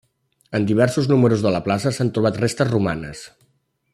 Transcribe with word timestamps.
En 0.59 0.63
diversos 0.71 1.09
números 1.11 1.43
de 1.47 1.51
la 1.57 1.61
plaça 1.69 1.93
s'han 1.97 2.11
trobat 2.17 2.43
restes 2.47 2.75
romanes. 2.75 3.25